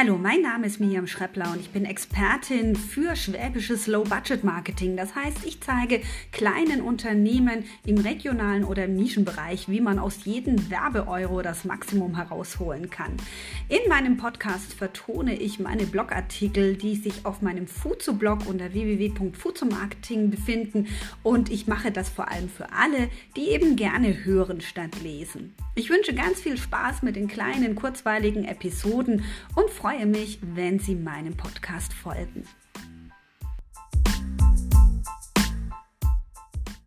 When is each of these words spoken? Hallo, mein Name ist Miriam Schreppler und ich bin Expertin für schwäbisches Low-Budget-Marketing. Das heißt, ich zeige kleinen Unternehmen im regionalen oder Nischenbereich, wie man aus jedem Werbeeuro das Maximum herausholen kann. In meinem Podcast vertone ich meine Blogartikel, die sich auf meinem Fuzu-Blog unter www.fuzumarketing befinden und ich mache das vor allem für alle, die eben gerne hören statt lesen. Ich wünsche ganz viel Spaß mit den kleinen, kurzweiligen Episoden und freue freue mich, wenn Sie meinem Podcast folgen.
Hallo, 0.00 0.16
mein 0.16 0.42
Name 0.42 0.68
ist 0.68 0.78
Miriam 0.78 1.08
Schreppler 1.08 1.50
und 1.50 1.58
ich 1.58 1.70
bin 1.70 1.84
Expertin 1.84 2.76
für 2.76 3.16
schwäbisches 3.16 3.88
Low-Budget-Marketing. 3.88 4.96
Das 4.96 5.16
heißt, 5.16 5.44
ich 5.44 5.60
zeige 5.60 6.02
kleinen 6.30 6.82
Unternehmen 6.82 7.64
im 7.84 7.98
regionalen 7.98 8.62
oder 8.62 8.86
Nischenbereich, 8.86 9.68
wie 9.68 9.80
man 9.80 9.98
aus 9.98 10.24
jedem 10.24 10.70
Werbeeuro 10.70 11.42
das 11.42 11.64
Maximum 11.64 12.14
herausholen 12.14 12.90
kann. 12.90 13.16
In 13.68 13.88
meinem 13.88 14.18
Podcast 14.18 14.72
vertone 14.72 15.34
ich 15.34 15.58
meine 15.58 15.84
Blogartikel, 15.84 16.76
die 16.76 16.94
sich 16.94 17.26
auf 17.26 17.42
meinem 17.42 17.66
Fuzu-Blog 17.66 18.46
unter 18.46 18.72
www.fuzumarketing 18.72 20.30
befinden 20.30 20.86
und 21.24 21.50
ich 21.50 21.66
mache 21.66 21.90
das 21.90 22.08
vor 22.08 22.30
allem 22.30 22.48
für 22.48 22.72
alle, 22.72 23.10
die 23.34 23.48
eben 23.48 23.74
gerne 23.74 24.24
hören 24.24 24.60
statt 24.60 25.02
lesen. 25.02 25.54
Ich 25.74 25.90
wünsche 25.90 26.14
ganz 26.14 26.40
viel 26.40 26.56
Spaß 26.56 27.02
mit 27.02 27.16
den 27.16 27.28
kleinen, 27.28 27.74
kurzweiligen 27.74 28.44
Episoden 28.44 29.24
und 29.54 29.70
freue 29.70 29.87
freue 29.88 30.04
mich, 30.04 30.38
wenn 30.42 30.78
Sie 30.78 30.94
meinem 30.94 31.34
Podcast 31.34 31.94
folgen. 31.94 32.44